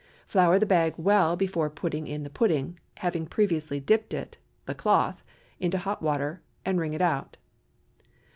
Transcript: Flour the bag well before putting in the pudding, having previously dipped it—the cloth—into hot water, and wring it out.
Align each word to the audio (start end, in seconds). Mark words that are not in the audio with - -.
Flour 0.25 0.57
the 0.57 0.65
bag 0.65 0.95
well 0.97 1.35
before 1.35 1.69
putting 1.69 2.07
in 2.07 2.23
the 2.23 2.29
pudding, 2.31 2.79
having 2.97 3.27
previously 3.27 3.79
dipped 3.79 4.15
it—the 4.15 4.73
cloth—into 4.73 5.77
hot 5.77 6.01
water, 6.01 6.41
and 6.65 6.79
wring 6.79 6.95
it 6.95 7.03
out. 7.03 7.37